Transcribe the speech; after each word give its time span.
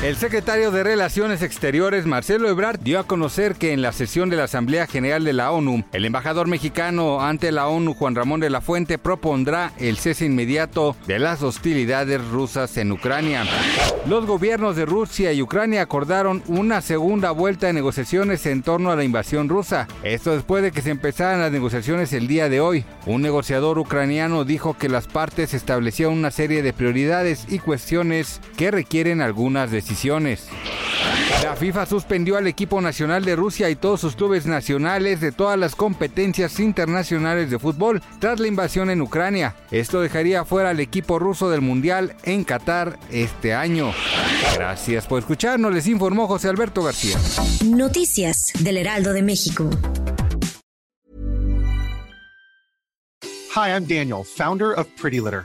El 0.00 0.14
secretario 0.14 0.70
de 0.70 0.84
Relaciones 0.84 1.42
Exteriores, 1.42 2.06
Marcelo 2.06 2.48
Ebrard, 2.48 2.78
dio 2.78 3.00
a 3.00 3.04
conocer 3.08 3.56
que 3.56 3.72
en 3.72 3.82
la 3.82 3.90
sesión 3.90 4.30
de 4.30 4.36
la 4.36 4.44
Asamblea 4.44 4.86
General 4.86 5.24
de 5.24 5.32
la 5.32 5.50
ONU, 5.50 5.82
el 5.92 6.04
embajador 6.04 6.46
mexicano 6.46 7.20
ante 7.20 7.50
la 7.50 7.66
ONU, 7.66 7.94
Juan 7.94 8.14
Ramón 8.14 8.38
de 8.38 8.48
la 8.48 8.60
Fuente, 8.60 8.96
propondrá 8.96 9.72
el 9.76 9.96
cese 9.98 10.26
inmediato 10.26 10.94
de 11.08 11.18
las 11.18 11.42
hostilidades 11.42 12.24
rusas 12.28 12.76
en 12.76 12.92
Ucrania. 12.92 13.44
Los 14.06 14.24
gobiernos 14.24 14.76
de 14.76 14.86
Rusia 14.86 15.32
y 15.32 15.42
Ucrania 15.42 15.82
acordaron 15.82 16.44
una 16.46 16.80
segunda 16.80 17.32
vuelta 17.32 17.66
de 17.66 17.72
negociaciones 17.72 18.46
en 18.46 18.62
torno 18.62 18.92
a 18.92 18.96
la 18.96 19.02
invasión 19.02 19.48
rusa. 19.48 19.88
Esto 20.04 20.30
después 20.30 20.62
de 20.62 20.70
que 20.70 20.80
se 20.80 20.90
empezaran 20.90 21.40
las 21.40 21.50
negociaciones 21.50 22.12
el 22.12 22.28
día 22.28 22.48
de 22.48 22.60
hoy. 22.60 22.84
Un 23.04 23.20
negociador 23.20 23.80
ucraniano 23.80 24.44
dijo 24.44 24.78
que 24.78 24.88
las 24.88 25.08
partes 25.08 25.54
establecían 25.54 26.12
una 26.12 26.30
serie 26.30 26.62
de 26.62 26.72
prioridades 26.72 27.46
y 27.48 27.58
cuestiones 27.58 28.40
que 28.56 28.70
requieren 28.70 29.20
algunas 29.20 29.72
decisiones 29.72 29.87
la 31.42 31.56
FIFA 31.56 31.86
suspendió 31.86 32.36
al 32.36 32.46
equipo 32.46 32.80
nacional 32.80 33.24
de 33.24 33.36
Rusia 33.36 33.70
y 33.70 33.76
todos 33.76 34.00
sus 34.00 34.16
clubes 34.16 34.46
nacionales 34.46 35.20
de 35.20 35.32
todas 35.32 35.58
las 35.58 35.74
competencias 35.74 36.58
internacionales 36.60 37.50
de 37.50 37.58
fútbol 37.58 38.02
tras 38.18 38.40
la 38.40 38.48
invasión 38.48 38.90
en 38.90 39.00
Ucrania. 39.00 39.54
Esto 39.70 40.00
dejaría 40.00 40.44
fuera 40.44 40.70
al 40.70 40.80
equipo 40.80 41.18
ruso 41.18 41.48
del 41.48 41.60
Mundial 41.60 42.16
en 42.24 42.44
Qatar 42.44 42.98
este 43.10 43.54
año. 43.54 43.92
Gracias 44.54 45.06
por 45.06 45.20
escucharnos, 45.20 45.72
les 45.72 45.86
informó 45.86 46.26
José 46.26 46.48
Alberto 46.48 46.82
García. 46.82 47.16
Noticias 47.64 48.52
del 48.58 48.78
Heraldo 48.78 49.12
de 49.12 49.22
México. 49.22 49.70
Hi, 53.54 53.70
I'm 53.70 53.86
Daniel, 53.86 54.24
founder 54.24 54.72
of 54.72 54.86
Pretty 55.00 55.20
Litter. 55.20 55.44